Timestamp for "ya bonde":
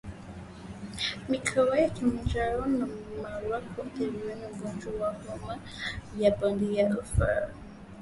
6.19-6.83